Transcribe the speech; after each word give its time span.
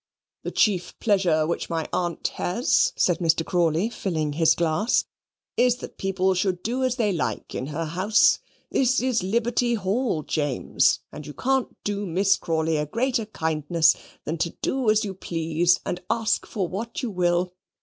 "The 0.41 0.49
chief 0.49 0.97
pleasure 0.99 1.45
which 1.45 1.69
my 1.69 1.87
aunt 1.93 2.27
has," 2.29 2.91
said 2.95 3.19
Mr. 3.19 3.45
Crawley, 3.45 3.87
filling 3.91 4.33
his 4.33 4.55
glass, 4.55 5.05
"is 5.57 5.75
that 5.75 5.99
people 5.99 6.33
should 6.33 6.63
do 6.63 6.83
as 6.83 6.95
they 6.95 7.11
like 7.13 7.53
in 7.53 7.67
her 7.67 7.85
house. 7.85 8.39
This 8.71 8.99
is 8.99 9.21
Liberty 9.21 9.75
Hall, 9.75 10.23
James, 10.23 11.01
and 11.11 11.27
you 11.27 11.35
can't 11.35 11.77
do 11.83 12.07
Miss 12.07 12.35
Crawley 12.35 12.77
a 12.77 12.87
greater 12.87 13.27
kindness 13.27 13.95
than 14.25 14.39
to 14.39 14.49
do 14.63 14.89
as 14.89 15.05
you 15.05 15.13
please, 15.13 15.79
and 15.85 16.01
ask 16.09 16.47
for 16.47 16.67
what 16.67 17.03
you 17.03 17.11
will. 17.11 17.53